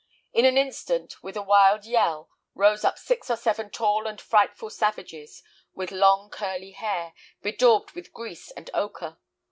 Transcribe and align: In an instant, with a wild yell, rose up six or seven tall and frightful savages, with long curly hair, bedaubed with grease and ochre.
In 0.33 0.45
an 0.45 0.57
instant, 0.57 1.21
with 1.21 1.37
a 1.37 1.43
wild 1.43 1.85
yell, 1.85 2.27
rose 2.55 2.83
up 2.83 2.97
six 2.97 3.29
or 3.29 3.35
seven 3.37 3.69
tall 3.69 4.07
and 4.07 4.19
frightful 4.19 4.71
savages, 4.71 5.43
with 5.75 5.91
long 5.91 6.31
curly 6.31 6.71
hair, 6.71 7.13
bedaubed 7.43 7.91
with 7.91 8.11
grease 8.11 8.49
and 8.49 8.71
ochre. 8.73 9.19